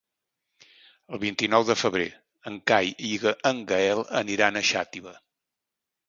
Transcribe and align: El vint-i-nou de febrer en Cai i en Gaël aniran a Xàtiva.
El 1.17 1.19
vint-i-nou 1.23 1.65
de 1.67 1.75
febrer 1.81 2.07
en 2.51 2.57
Cai 2.71 2.89
i 3.09 3.11
en 3.49 3.59
Gaël 3.73 4.01
aniran 4.23 4.57
a 4.57 4.65
Xàtiva. 4.71 5.13